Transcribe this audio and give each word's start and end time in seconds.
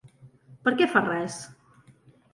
Per 0.63 0.71
a 0.73 0.77
què 0.79 0.87
fa 0.95 1.05
res? 1.09 1.39